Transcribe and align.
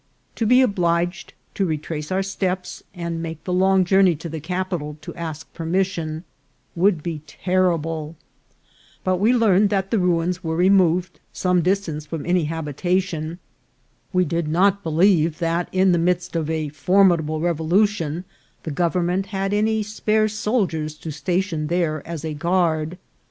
To 0.37 0.47
be 0.47 0.63
obliged 0.63 1.33
to 1.53 1.63
retrace 1.63 2.11
our 2.11 2.23
steps, 2.23 2.81
and 2.95 3.21
make 3.21 3.43
the 3.43 3.53
long 3.53 3.85
journey 3.85 4.15
to 4.15 4.29
the 4.29 4.39
capital 4.39 4.97
to 5.01 5.13
ask 5.13 5.53
permission, 5.53 6.23
would 6.75 7.03
be 7.03 7.21
terrible; 7.27 8.15
but 9.03 9.17
we 9.17 9.31
learned 9.31 9.69
that 9.69 9.91
the 9.91 9.99
ruins 9.99 10.43
were 10.43 10.55
removed 10.55 11.19
some 11.33 11.61
distance 11.61 12.07
from 12.07 12.25
any 12.25 12.45
habitation; 12.45 13.37
we 14.11 14.25
did 14.25 14.47
not 14.47 14.81
believe 14.81 15.37
that, 15.37 15.69
in 15.71 15.91
the 15.91 15.99
midst 15.99 16.35
of 16.35 16.49
a 16.49 16.69
formidable 16.69 17.39
revolution, 17.39 18.25
the 18.63 18.71
gov 18.71 18.93
ernment 18.93 19.27
had 19.27 19.53
any 19.53 19.83
spare 19.83 20.27
soldiers 20.27 20.95
to 20.95 21.11
station 21.11 21.67
there 21.67 22.01
as 22.07 22.25
a 22.25 22.33
guard. 22.33 22.97